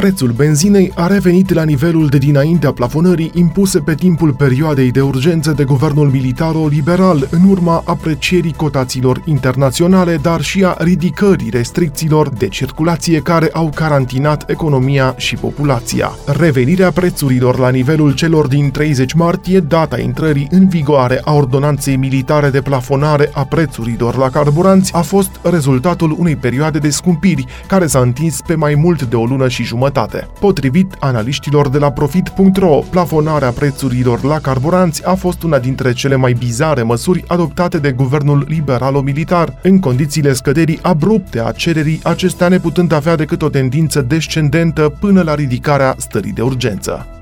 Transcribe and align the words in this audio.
Prețul 0.00 0.30
benzinei 0.30 0.92
a 0.94 1.06
revenit 1.06 1.52
la 1.52 1.62
nivelul 1.62 2.06
de 2.06 2.18
dinaintea 2.18 2.72
plafonării 2.72 3.30
impuse 3.34 3.78
pe 3.78 3.94
timpul 3.94 4.32
perioadei 4.32 4.90
de 4.90 5.00
urgență 5.00 5.50
de 5.50 5.64
guvernul 5.64 6.08
militaro-liberal 6.08 7.28
în 7.30 7.48
urma 7.48 7.82
aprecierii 7.84 8.52
cotațiilor 8.52 9.22
internaționale, 9.24 10.18
dar 10.22 10.40
și 10.40 10.64
a 10.64 10.76
ridicării 10.78 11.50
restricțiilor 11.50 12.28
de 12.28 12.48
circulație 12.48 13.20
care 13.20 13.48
au 13.52 13.70
carantinat 13.74 14.50
economia 14.50 15.14
și 15.16 15.34
populația. 15.34 16.12
Revenirea 16.26 16.90
prețurilor 16.90 17.58
la 17.58 17.68
nivelul 17.68 18.14
celor 18.14 18.46
din 18.46 18.70
30 18.70 19.12
martie, 19.12 19.60
data 19.60 19.98
intrării 19.98 20.48
în 20.50 20.68
vigoare 20.68 21.20
a 21.24 21.32
ordonanței 21.32 21.96
militare 21.96 22.50
de 22.50 22.60
plafonare 22.60 23.30
a 23.32 23.44
prețurilor 23.44 24.16
la 24.16 24.30
carburanți, 24.30 24.94
a 24.94 25.00
fost 25.00 25.30
rezultatul 25.42 26.16
unei 26.18 26.36
perioade 26.36 26.78
de 26.78 26.90
scumpiri 26.90 27.46
care 27.66 27.86
s-a 27.86 27.98
întins 27.98 28.40
pe 28.46 28.54
mai 28.54 28.74
mult 28.74 29.02
de 29.02 29.16
o 29.16 29.24
lună 29.24 29.48
și 29.48 29.62
jumătate 29.62 29.88
jumătate. 29.90 30.28
Potrivit 30.40 30.96
analiștilor 30.98 31.68
de 31.68 31.78
la 31.78 31.92
Profit.ro, 31.92 32.82
plafonarea 32.90 33.50
prețurilor 33.50 34.22
la 34.22 34.38
carburanți 34.38 35.06
a 35.06 35.14
fost 35.14 35.42
una 35.42 35.58
dintre 35.58 35.92
cele 35.92 36.16
mai 36.16 36.32
bizare 36.32 36.82
măsuri 36.82 37.24
adoptate 37.26 37.78
de 37.78 37.92
guvernul 37.92 38.44
liberalo-militar, 38.48 39.58
în 39.62 39.80
condițiile 39.80 40.32
scăderii 40.32 40.78
abrupte 40.82 41.40
a 41.40 41.52
cererii, 41.52 42.00
acestea 42.02 42.48
neputând 42.48 42.92
avea 42.92 43.16
decât 43.16 43.42
o 43.42 43.48
tendință 43.48 44.00
descendentă 44.00 44.92
până 45.00 45.22
la 45.22 45.34
ridicarea 45.34 45.94
stării 45.98 46.32
de 46.32 46.42
urgență. 46.42 47.19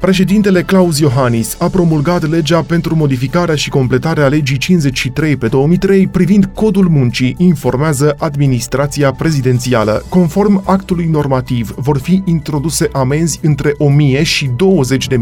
Președintele 0.00 0.62
Claus 0.62 0.98
Iohannis 0.98 1.56
a 1.58 1.68
promulgat 1.68 2.28
legea 2.28 2.62
pentru 2.62 2.96
modificarea 2.96 3.54
și 3.54 3.68
completarea 3.68 4.28
legii 4.28 4.56
53 4.56 5.36
pe 5.36 5.46
2003 5.46 6.06
privind 6.06 6.50
codul 6.54 6.88
muncii, 6.88 7.34
informează 7.38 8.14
administrația 8.18 9.12
prezidențială. 9.12 10.04
Conform 10.08 10.62
actului 10.66 11.06
normativ, 11.06 11.74
vor 11.76 11.98
fi 11.98 12.22
introduse 12.24 12.88
amenzi 12.92 13.40
între 13.42 13.74
1000 13.78 14.22
și 14.22 14.50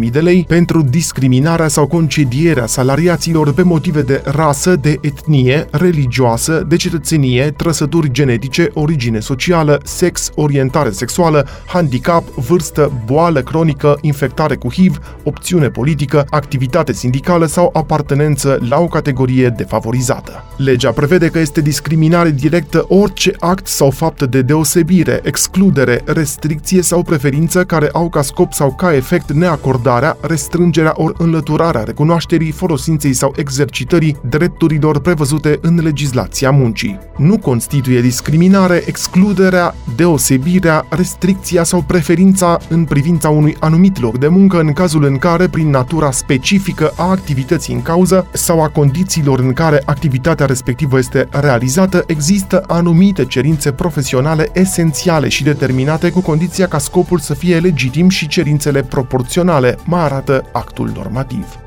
20.000 0.05 0.11
de 0.11 0.21
lei 0.21 0.45
pentru 0.49 0.83
discriminarea 0.83 1.69
sau 1.69 1.87
concedierea 1.87 2.67
salariaților 2.67 3.53
pe 3.53 3.63
motive 3.63 4.03
de 4.03 4.23
rasă, 4.25 4.77
de 4.77 4.99
etnie, 5.01 5.67
religioasă, 5.71 6.65
de 6.69 6.77
cetățenie, 6.77 7.51
trăsături 7.57 8.13
genetice, 8.13 8.71
origine 8.73 9.19
socială, 9.19 9.81
sex, 9.85 10.31
orientare 10.35 10.91
sexuală, 10.91 11.47
handicap, 11.67 12.29
vârstă, 12.29 12.93
boală 13.05 13.41
cronică, 13.41 13.99
infectare 14.01 14.57
cu 14.57 14.66
cu 14.67 14.73
HIV, 14.73 14.99
opțiune 15.23 15.69
politică, 15.69 16.27
activitate 16.31 16.93
sindicală 16.93 17.47
sau 17.47 17.71
apartenență 17.73 18.59
la 18.69 18.79
o 18.79 18.87
categorie 18.87 19.49
defavorizată. 19.49 20.45
Legea 20.57 20.91
prevede 20.91 21.29
că 21.29 21.39
este 21.39 21.61
discriminare 21.61 22.31
directă 22.31 22.85
orice 22.89 23.33
act 23.39 23.67
sau 23.67 23.91
faptă 23.91 24.27
de 24.27 24.43
deosebire, 24.43 25.21
excludere, 25.23 26.03
restricție 26.05 26.83
sau 26.83 27.03
preferință 27.03 27.65
care 27.65 27.89
au 27.93 28.09
ca 28.09 28.23
scop 28.23 28.53
sau 28.53 28.75
ca 28.75 28.95
efect 28.95 29.33
neacordarea, 29.33 30.17
restrângerea 30.21 30.93
ori 30.97 31.15
înlăturarea 31.19 31.83
recunoașterii, 31.83 32.51
folosinței 32.51 33.13
sau 33.13 33.33
exercitării 33.37 34.17
drepturilor 34.29 35.01
prevăzute 35.01 35.59
în 35.63 35.81
legislația 35.83 36.51
muncii. 36.51 36.99
Nu 37.17 37.39
constituie 37.39 38.01
discriminare 38.01 38.83
excluderea, 38.87 39.75
deosebirea, 39.97 40.87
restricția 40.89 41.63
sau 41.63 41.85
preferința 41.87 42.59
în 42.69 42.85
privința 42.85 43.29
unui 43.29 43.57
anumit 43.61 44.01
loc 44.01 44.19
de 44.19 44.29
muncă 44.29 44.56
muncă 44.57 44.81
în 44.81 44.85
cazul 44.85 45.05
în 45.05 45.19
care, 45.19 45.49
prin 45.49 45.71
natura 45.71 46.11
specifică 46.11 46.93
a 46.97 47.11
activității 47.11 47.75
în 47.75 47.83
cauză 47.83 48.27
sau 48.33 48.63
a 48.63 48.69
condițiilor 48.69 49.39
în 49.39 49.53
care 49.53 49.83
activitatea 49.85 50.47
respectivă 50.47 50.99
este 50.99 51.29
realizată, 51.31 52.05
există 52.07 52.63
anumite 52.67 53.25
cerințe 53.25 53.73
profesionale 53.73 54.51
esențiale 54.53 55.29
și 55.29 55.43
determinate 55.43 56.11
cu 56.11 56.21
condiția 56.21 56.69
ca 56.69 56.79
scopul 56.79 57.19
să 57.19 57.35
fie 57.35 57.59
legitim 57.59 58.09
și 58.09 58.29
cerințele 58.29 58.83
proporționale, 58.83 59.79
mai 59.85 60.03
arată 60.03 60.45
actul 60.53 60.93
normativ. 60.95 61.66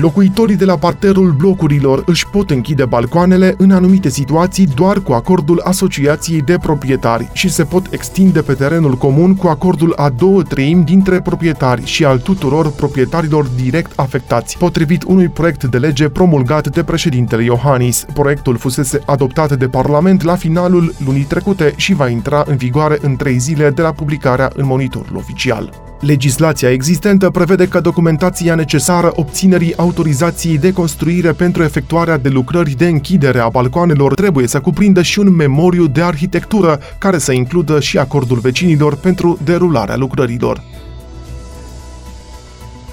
Locuitorii 0.00 0.56
de 0.56 0.64
la 0.64 0.76
parterul 0.76 1.32
blocurilor 1.32 2.02
își 2.06 2.28
pot 2.28 2.50
închide 2.50 2.84
balcoanele 2.84 3.54
în 3.58 3.70
anumite 3.70 4.08
situații 4.08 4.66
doar 4.66 5.00
cu 5.00 5.12
acordul 5.12 5.60
asociației 5.64 6.40
de 6.40 6.58
proprietari 6.58 7.28
și 7.32 7.48
se 7.48 7.64
pot 7.64 7.86
extinde 7.90 8.42
pe 8.42 8.52
terenul 8.52 8.94
comun 8.94 9.34
cu 9.34 9.46
acordul 9.46 9.92
a 9.96 10.08
două 10.08 10.42
treimi 10.42 10.84
dintre 10.84 11.20
proprietari 11.20 11.84
și 11.84 12.04
al 12.04 12.18
tuturor 12.18 12.70
proprietarilor 12.70 13.46
direct 13.46 13.92
afectați, 13.98 14.58
potrivit 14.58 15.02
unui 15.02 15.28
proiect 15.28 15.64
de 15.64 15.78
lege 15.78 16.08
promulgat 16.08 16.68
de 16.68 16.82
președintele 16.82 17.44
Iohannis. 17.44 18.04
Proiectul 18.14 18.56
fusese 18.56 19.00
adoptat 19.06 19.58
de 19.58 19.68
Parlament 19.68 20.22
la 20.22 20.34
finalul 20.34 20.94
lunii 21.04 21.22
trecute 21.22 21.72
și 21.76 21.94
va 21.94 22.08
intra 22.08 22.44
în 22.46 22.56
vigoare 22.56 22.98
în 23.00 23.16
trei 23.16 23.38
zile 23.38 23.70
de 23.70 23.82
la 23.82 23.92
publicarea 23.92 24.50
în 24.54 24.66
monitorul 24.66 25.16
oficial. 25.16 25.84
Legislația 26.00 26.70
existentă 26.70 27.30
prevede 27.30 27.68
că 27.68 27.80
documentația 27.80 28.54
necesară 28.54 29.12
obținerii 29.14 29.76
autorizației 29.76 30.58
de 30.58 30.72
construire 30.72 31.32
pentru 31.32 31.62
efectuarea 31.62 32.18
de 32.18 32.28
lucrări 32.28 32.70
de 32.70 32.86
închidere 32.86 33.38
a 33.38 33.48
balcoanelor 33.48 34.14
trebuie 34.14 34.46
să 34.46 34.60
cuprindă 34.60 35.02
și 35.02 35.18
un 35.18 35.34
memoriu 35.34 35.86
de 35.86 36.02
arhitectură 36.02 36.80
care 36.98 37.18
să 37.18 37.32
includă 37.32 37.80
și 37.80 37.98
acordul 37.98 38.38
vecinilor 38.38 38.96
pentru 38.96 39.38
derularea 39.44 39.96
lucrărilor. 39.96 40.62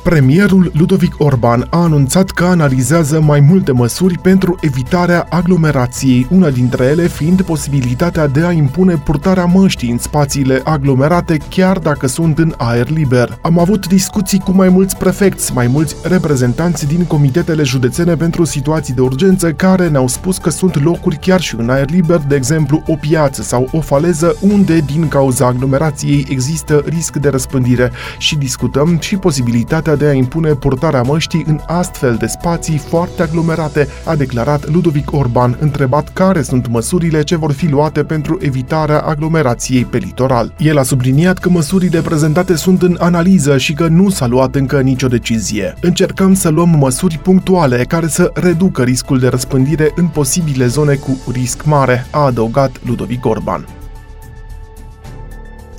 Premierul 0.04 0.72
Ludovic 0.74 1.16
Orban 1.18 1.68
a 1.70 1.78
anunțat 1.78 2.30
că 2.30 2.44
analizează 2.44 3.22
mai 3.22 3.40
multe 3.40 3.72
măsuri 3.72 4.18
pentru 4.18 4.58
evitarea 4.62 5.26
aglomerației, 5.30 6.28
una 6.30 6.50
dintre 6.50 6.86
ele 6.86 7.08
fiind 7.08 7.42
posibilitatea 7.42 8.28
de 8.28 8.46
a 8.46 8.52
impune 8.52 8.96
purtarea 8.96 9.46
măștii 9.46 9.92
în 9.92 9.98
spațiile 9.98 10.62
aglomerate, 10.64 11.38
chiar 11.50 11.78
dacă 11.78 12.08
sunt 12.08 12.38
în 12.38 12.54
aer 12.58 12.90
liber. 12.90 13.38
Am 13.42 13.60
avut 13.60 13.88
discuții 13.88 14.40
cu 14.40 14.52
mai 14.52 14.70
mulți 14.70 14.98
prefecți, 14.98 15.54
mai 15.54 15.68
mulți 15.68 15.96
reprezentanți 16.04 16.88
din 16.88 17.06
comitetele 17.06 17.64
județene 17.64 18.16
pentru 18.16 18.44
situații 18.44 18.94
de 18.94 19.02
urgență 19.02 19.52
care 19.52 19.88
ne-au 19.88 20.08
spus 20.08 20.38
că 20.38 20.50
sunt 20.50 20.84
locuri 20.84 21.18
chiar 21.18 21.42
și 21.42 21.56
în 21.58 21.70
aer 21.70 21.90
liber, 21.90 22.22
de 22.28 22.36
exemplu 22.36 22.84
o 22.88 22.96
piață 22.96 23.42
sau 23.42 23.70
o 23.72 23.80
faleză 23.80 24.36
unde 24.40 24.80
din 24.80 25.08
cauza 25.08 25.46
aglomerației 25.46 26.26
există 26.30 26.84
risc 26.86 27.16
de 27.16 27.30
răspândire 27.30 27.92
și 28.18 28.36
discutăm 28.36 28.98
și 29.00 29.18
posibilitatea 29.18 29.93
posibilitatea 29.94 29.96
de 29.96 30.06
a 30.06 30.14
impune 30.14 30.54
purtarea 30.54 31.02
măștii 31.02 31.44
în 31.48 31.60
astfel 31.68 32.16
de 32.16 32.26
spații 32.26 32.78
foarte 32.78 33.22
aglomerate, 33.22 33.88
a 34.06 34.16
declarat 34.16 34.70
Ludovic 34.70 35.12
Orban, 35.12 35.58
întrebat 35.60 36.14
care 36.14 36.42
sunt 36.42 36.68
măsurile 36.68 37.24
ce 37.24 37.36
vor 37.36 37.52
fi 37.52 37.68
luate 37.68 38.04
pentru 38.04 38.38
evitarea 38.42 39.00
aglomerației 39.00 39.86
pe 39.86 39.98
litoral. 39.98 40.54
El 40.58 40.78
a 40.78 40.84
subliniat 40.84 41.38
că 41.38 41.50
măsurile 41.50 42.02
prezentate 42.02 42.56
sunt 42.56 42.82
în 42.82 42.98
analiză 43.00 43.58
și 43.58 43.74
că 43.74 43.88
nu 43.88 44.10
s-a 44.10 44.28
luat 44.28 44.56
încă 44.56 44.82
nicio 44.82 45.08
decizie. 45.08 45.74
Încercăm 45.82 46.34
să 46.34 46.50
luăm 46.50 46.70
măsuri 46.70 47.18
punctuale 47.18 47.84
care 47.88 48.08
să 48.08 48.32
reducă 48.34 48.84
riscul 48.84 49.20
de 49.20 49.28
răspândire 49.28 49.92
în 49.96 50.08
posibile 50.08 50.68
zone 50.68 50.96
cu 50.96 51.18
risc 51.32 51.64
mare, 51.64 52.06
a 52.12 52.20
adăugat 52.20 52.80
Ludovic 52.86 53.26
Orban. 53.26 53.83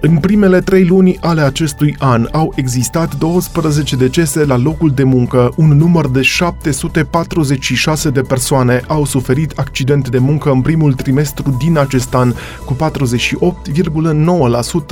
În 0.07 0.17
primele 0.17 0.61
trei 0.61 0.85
luni 0.85 1.19
ale 1.21 1.41
acestui 1.41 1.97
an 1.99 2.29
au 2.33 2.53
existat 2.57 3.15
12 3.15 3.97
decese 3.97 4.45
la 4.45 4.57
locul 4.57 4.91
de 4.91 5.03
muncă, 5.03 5.53
un 5.57 5.77
număr 5.77 6.09
de 6.09 6.23
746 6.23 8.11
de 8.11 8.21
persoane 8.21 8.81
au 8.87 9.05
suferit 9.05 9.53
accidente 9.57 10.11
de 10.11 10.19
muncă 10.19 10.51
în 10.51 10.61
primul 10.61 10.93
trimestru 10.93 11.57
din 11.59 11.79
acest 11.79 12.15
an, 12.15 12.35
cu 12.65 12.77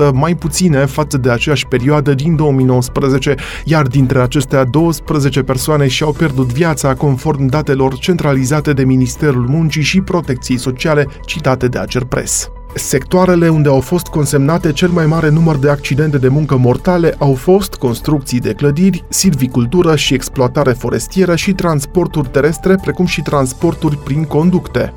48,9% 0.09 0.13
mai 0.13 0.35
puține 0.35 0.85
față 0.87 1.19
de 1.19 1.31
aceeași 1.31 1.67
perioadă 1.67 2.15
din 2.15 2.37
2019, 2.37 3.35
iar 3.65 3.87
dintre 3.87 4.21
acestea 4.21 4.65
12 4.65 5.43
persoane 5.43 5.89
și-au 5.89 6.13
pierdut 6.13 6.53
viața 6.53 6.95
conform 6.95 7.47
datelor 7.47 7.99
centralizate 7.99 8.73
de 8.73 8.85
Ministerul 8.85 9.47
Muncii 9.49 9.83
și 9.83 10.01
Protecției 10.01 10.59
Sociale 10.59 11.07
citate 11.27 11.69
de 11.69 11.79
Acerpres. 11.79 12.51
Sectoarele 12.75 13.49
unde 13.49 13.69
au 13.69 13.81
fost 13.81 14.07
consemnate 14.07 14.73
cel 14.73 14.89
mai 14.89 15.07
mare 15.07 15.29
număr 15.29 15.57
de 15.57 15.71
accidente 15.71 16.19
de 16.19 16.29
muncă 16.29 16.57
mortale 16.57 17.15
au 17.19 17.35
fost 17.35 17.75
construcții 17.75 18.41
de 18.41 18.53
clădiri, 18.53 19.05
silvicultură 19.09 19.97
și 19.97 20.15
exploatare 20.15 20.73
forestieră 20.73 21.37
și 21.37 21.53
transporturi 21.53 22.29
terestre, 22.29 22.77
precum 22.83 23.07
și 23.07 23.23
transporturi 23.23 23.97
prin 23.97 24.25
conducte. 24.25 24.93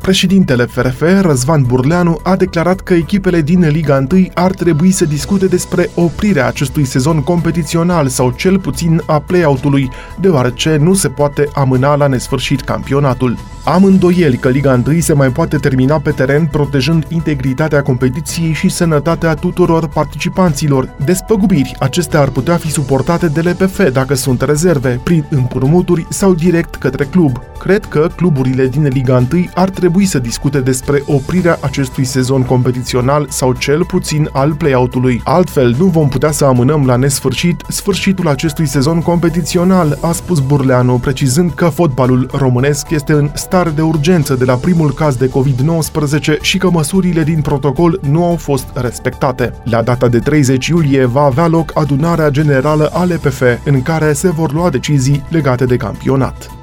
Președintele 0.00 0.64
FRF, 0.64 1.02
Răzvan 1.20 1.62
Burleanu, 1.62 2.20
a 2.22 2.36
declarat 2.36 2.80
că 2.80 2.94
echipele 2.94 3.40
din 3.40 3.68
Liga 3.68 4.06
1 4.12 4.26
ar 4.34 4.50
trebui 4.50 4.90
să 4.90 5.04
discute 5.04 5.46
despre 5.46 5.90
oprirea 5.94 6.46
acestui 6.46 6.84
sezon 6.84 7.22
competițional 7.22 8.08
sau 8.08 8.30
cel 8.30 8.58
puțin 8.58 9.02
a 9.06 9.20
play-out-ului, 9.20 9.90
deoarece 10.20 10.76
nu 10.76 10.94
se 10.94 11.08
poate 11.08 11.48
amâna 11.54 11.96
la 11.96 12.06
nesfârșit 12.06 12.60
campionatul. 12.60 13.38
Am 13.74 13.84
îndoieli 13.84 14.36
că 14.36 14.48
Liga 14.48 14.82
1 14.86 15.00
se 15.00 15.12
mai 15.12 15.28
poate 15.28 15.56
termina 15.56 16.00
pe 16.00 16.10
teren 16.10 16.46
protejând 16.46 17.06
integritatea 17.08 17.82
competiției 17.82 18.52
și 18.52 18.68
sănătatea 18.68 19.34
tuturor 19.34 19.88
participanților. 19.88 20.88
Despăgubiri 21.04 21.76
acestea 21.78 22.20
ar 22.20 22.28
putea 22.28 22.56
fi 22.56 22.70
suportate 22.70 23.26
de 23.26 23.40
LPF 23.40 23.90
dacă 23.92 24.14
sunt 24.14 24.40
rezerve, 24.42 25.00
prin 25.02 25.24
împrumuturi 25.30 26.06
sau 26.10 26.34
direct 26.34 26.74
către 26.74 27.04
club. 27.04 27.38
Cred 27.58 27.84
că 27.84 28.08
cluburile 28.16 28.66
din 28.66 28.86
Liga 28.86 29.24
1 29.32 29.44
ar 29.54 29.70
trebui 29.70 30.04
să 30.04 30.18
discute 30.18 30.60
despre 30.60 31.02
oprirea 31.06 31.58
acestui 31.60 32.04
sezon 32.04 32.42
competițional 32.42 33.26
sau 33.30 33.52
cel 33.52 33.84
puțin 33.84 34.28
al 34.32 34.54
play-out-ului. 34.54 35.20
Altfel, 35.24 35.74
nu 35.78 35.86
vom 35.86 36.08
putea 36.08 36.30
să 36.30 36.44
amânăm 36.44 36.86
la 36.86 36.96
nesfârșit 36.96 37.62
sfârșitul 37.68 38.28
acestui 38.28 38.66
sezon 38.66 39.00
competițional, 39.00 39.98
a 40.00 40.12
spus 40.12 40.40
Burleanu, 40.40 40.98
precizând 40.98 41.52
că 41.52 41.64
fotbalul 41.64 42.30
românesc 42.32 42.90
este 42.90 43.12
în 43.12 43.30
stare 43.34 43.56
de 43.66 43.82
urgență 43.82 44.34
de 44.34 44.44
la 44.44 44.54
primul 44.54 44.92
caz 44.92 45.16
de 45.16 45.30
COVID-19 45.30 46.40
și 46.40 46.58
că 46.58 46.70
măsurile 46.70 47.22
din 47.22 47.40
protocol 47.40 48.00
nu 48.02 48.24
au 48.24 48.36
fost 48.36 48.66
respectate. 48.74 49.52
La 49.64 49.82
data 49.82 50.08
de 50.08 50.18
30 50.18 50.66
iulie 50.66 51.04
va 51.04 51.22
avea 51.22 51.46
loc 51.46 51.70
adunarea 51.74 52.28
generală 52.28 52.90
a 52.92 53.04
LPF, 53.04 53.42
în 53.64 53.82
care 53.82 54.12
se 54.12 54.30
vor 54.30 54.52
lua 54.52 54.70
decizii 54.70 55.24
legate 55.28 55.64
de 55.64 55.76
campionat. 55.76 56.57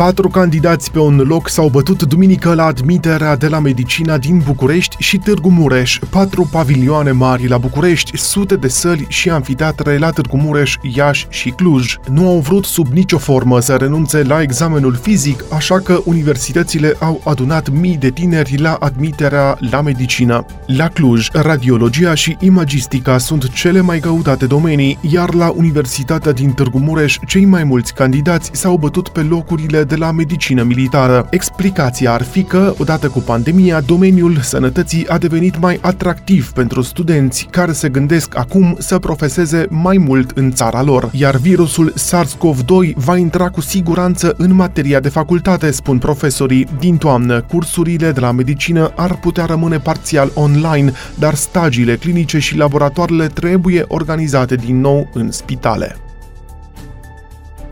Patru 0.00 0.28
candidați 0.28 0.90
pe 0.90 0.98
un 0.98 1.16
loc 1.16 1.48
s-au 1.48 1.68
bătut 1.68 2.02
duminică 2.02 2.54
la 2.54 2.64
admiterea 2.64 3.36
de 3.36 3.48
la 3.48 3.58
Medicina 3.58 4.18
din 4.18 4.42
București 4.44 4.96
și 4.98 5.18
Târgu 5.18 5.50
Mureș, 5.50 5.98
patru 6.10 6.48
pavilioane 6.52 7.10
mari 7.10 7.48
la 7.48 7.58
București, 7.58 8.16
sute 8.16 8.56
de 8.56 8.68
săli 8.68 9.06
și 9.08 9.30
amfiteatre 9.30 9.98
la 9.98 10.10
Târgu 10.10 10.36
Mureș, 10.36 10.76
Iași 10.82 11.26
și 11.28 11.50
Cluj. 11.50 11.96
Nu 12.08 12.28
au 12.28 12.38
vrut 12.38 12.64
sub 12.64 12.86
nicio 12.86 13.18
formă 13.18 13.60
să 13.60 13.74
renunțe 13.74 14.22
la 14.22 14.42
examenul 14.42 14.94
fizic, 14.94 15.44
așa 15.52 15.78
că 15.78 16.00
universitățile 16.04 16.96
au 16.98 17.20
adunat 17.24 17.68
mii 17.68 17.96
de 17.96 18.10
tineri 18.10 18.58
la 18.58 18.74
admiterea 18.74 19.56
la 19.70 19.80
medicină. 19.80 20.44
La 20.66 20.88
Cluj, 20.88 21.28
radiologia 21.32 22.14
și 22.14 22.36
imagistica 22.40 23.18
sunt 23.18 23.52
cele 23.52 23.80
mai 23.80 23.98
căutate 23.98 24.46
domenii, 24.46 24.98
iar 25.00 25.34
la 25.34 25.52
Universitatea 25.56 26.32
din 26.32 26.52
Târgu 26.52 26.78
Mureș, 26.78 27.18
cei 27.26 27.44
mai 27.44 27.64
mulți 27.64 27.94
candidați 27.94 28.50
s-au 28.52 28.76
bătut 28.76 29.08
pe 29.08 29.20
locurile 29.20 29.84
de 29.90 29.96
la 29.96 30.10
medicină 30.10 30.62
militară. 30.62 31.26
Explicația 31.30 32.12
ar 32.12 32.22
fi 32.22 32.42
că, 32.42 32.74
odată 32.78 33.08
cu 33.08 33.18
pandemia, 33.18 33.80
domeniul 33.80 34.38
sănătății 34.40 35.08
a 35.08 35.18
devenit 35.18 35.60
mai 35.60 35.78
atractiv 35.80 36.50
pentru 36.50 36.82
studenți 36.82 37.46
care 37.50 37.72
se 37.72 37.88
gândesc 37.88 38.36
acum 38.38 38.76
să 38.78 38.98
profeseze 38.98 39.66
mai 39.68 39.96
mult 39.96 40.30
în 40.30 40.52
țara 40.52 40.82
lor, 40.82 41.10
iar 41.12 41.36
virusul 41.36 41.92
SARS-CoV-2 41.96 42.94
va 42.94 43.16
intra 43.16 43.48
cu 43.48 43.60
siguranță 43.60 44.34
în 44.36 44.54
materia 44.54 45.00
de 45.00 45.08
facultate, 45.08 45.70
spun 45.70 45.98
profesorii. 45.98 46.66
Din 46.78 46.96
toamnă, 46.96 47.40
cursurile 47.40 48.12
de 48.12 48.20
la 48.20 48.30
medicină 48.30 48.92
ar 48.96 49.16
putea 49.16 49.44
rămâne 49.44 49.78
parțial 49.78 50.30
online, 50.34 50.92
dar 51.14 51.34
stagiile 51.34 51.96
clinice 51.96 52.38
și 52.38 52.56
laboratoarele 52.56 53.26
trebuie 53.26 53.84
organizate 53.88 54.54
din 54.54 54.80
nou 54.80 55.10
în 55.14 55.30
spitale. 55.30 55.96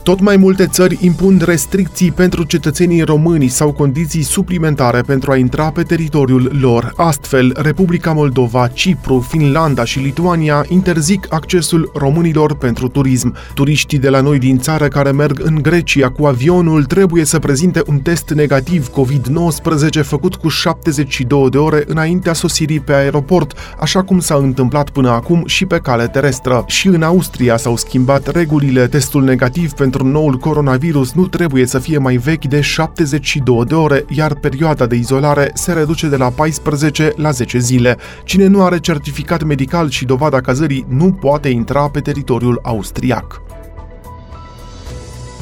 Tot 0.08 0.20
mai 0.20 0.36
multe 0.36 0.66
țări 0.66 0.98
impun 1.00 1.40
restricții 1.44 2.12
pentru 2.12 2.42
cetățenii 2.42 3.02
români 3.02 3.48
sau 3.48 3.72
condiții 3.72 4.22
suplimentare 4.22 5.00
pentru 5.00 5.30
a 5.30 5.36
intra 5.36 5.70
pe 5.70 5.82
teritoriul 5.82 6.56
lor. 6.60 6.92
Astfel, 6.96 7.56
Republica 7.56 8.12
Moldova, 8.12 8.68
Cipru, 8.68 9.26
Finlanda 9.28 9.84
și 9.84 9.98
Lituania 9.98 10.64
interzic 10.68 11.26
accesul 11.28 11.90
românilor 11.94 12.56
pentru 12.56 12.88
turism. 12.88 13.34
Turiștii 13.54 13.98
de 13.98 14.08
la 14.08 14.20
noi 14.20 14.38
din 14.38 14.58
țară 14.58 14.88
care 14.88 15.10
merg 15.10 15.40
în 15.44 15.58
Grecia 15.62 16.10
cu 16.10 16.26
avionul 16.26 16.84
trebuie 16.84 17.24
să 17.24 17.38
prezinte 17.38 17.82
un 17.86 17.98
test 17.98 18.30
negativ 18.30 18.88
COVID-19 18.88 20.02
făcut 20.02 20.34
cu 20.34 20.48
72 20.48 21.50
de 21.50 21.58
ore 21.58 21.84
înaintea 21.86 22.32
sosirii 22.32 22.80
pe 22.80 22.92
aeroport, 22.92 23.52
așa 23.80 24.02
cum 24.02 24.18
s-a 24.18 24.34
întâmplat 24.34 24.90
până 24.90 25.10
acum 25.10 25.42
și 25.46 25.66
pe 25.66 25.78
cale 25.78 26.06
terestră. 26.06 26.64
Și 26.66 26.86
în 26.86 27.02
Austria 27.02 27.56
s-au 27.56 27.76
schimbat 27.76 28.26
regulile. 28.26 28.86
Testul 28.86 29.24
negativ 29.24 29.72
pentru 29.72 29.96
pentru 29.98 30.20
noul 30.20 30.36
coronavirus 30.36 31.12
nu 31.12 31.26
trebuie 31.26 31.66
să 31.66 31.78
fie 31.78 31.98
mai 31.98 32.16
vechi 32.16 32.44
de 32.44 32.60
72 32.60 33.64
de 33.64 33.74
ore, 33.74 34.04
iar 34.08 34.34
perioada 34.34 34.86
de 34.86 34.96
izolare 34.96 35.50
se 35.54 35.72
reduce 35.72 36.08
de 36.08 36.16
la 36.16 36.28
14 36.28 37.12
la 37.16 37.30
10 37.30 37.58
zile. 37.58 37.96
Cine 38.24 38.46
nu 38.46 38.62
are 38.62 38.78
certificat 38.78 39.42
medical 39.42 39.90
și 39.90 40.04
dovada 40.04 40.40
cazării 40.40 40.86
nu 40.88 41.12
poate 41.12 41.48
intra 41.48 41.88
pe 41.88 42.00
teritoriul 42.00 42.60
austriac. 42.62 43.47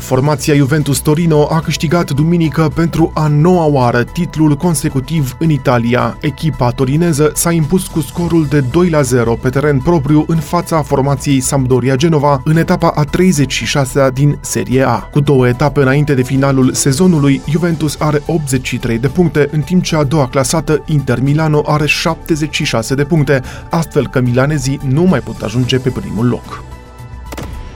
Formația 0.07 0.55
Juventus 0.55 0.99
Torino 0.99 1.49
a 1.51 1.61
câștigat 1.61 2.11
duminică 2.11 2.71
pentru 2.75 3.11
a 3.15 3.27
noua 3.27 3.65
oară 3.65 4.05
titlul 4.05 4.57
consecutiv 4.57 5.37
în 5.39 5.51
Italia. 5.51 6.17
Echipa 6.21 6.71
torineză 6.71 7.33
s-a 7.35 7.53
impus 7.53 7.87
cu 7.87 8.01
scorul 8.01 8.47
de 8.47 8.61
2 8.61 8.89
la 8.89 9.03
0 9.03 9.35
pe 9.35 9.49
teren 9.49 9.79
propriu 9.79 10.25
în 10.27 10.37
fața 10.37 10.83
formației 10.83 11.41
Sampdoria 11.41 11.97
Genova 11.97 12.41
în 12.45 12.57
etapa 12.57 12.93
a 12.95 13.05
36-a 13.05 14.11
din 14.11 14.39
Serie 14.41 14.83
A. 14.87 14.99
Cu 14.99 15.21
două 15.21 15.49
etape 15.49 15.81
înainte 15.81 16.15
de 16.15 16.23
finalul 16.23 16.73
sezonului, 16.73 17.41
Juventus 17.49 17.97
are 17.99 18.23
83 18.27 18.99
de 18.99 19.09
puncte, 19.09 19.49
în 19.53 19.61
timp 19.61 19.83
ce 19.83 19.97
a 19.97 20.05
doua 20.05 20.29
clasată, 20.29 20.83
Inter 20.87 21.21
Milano, 21.21 21.63
are 21.67 21.87
76 21.87 22.95
de 22.95 23.05
puncte, 23.05 23.43
astfel 23.71 24.09
că 24.09 24.21
milanezii 24.21 24.81
nu 24.89 25.03
mai 25.03 25.21
pot 25.21 25.43
ajunge 25.43 25.79
pe 25.79 25.91
primul 25.91 26.29
loc. 26.29 26.76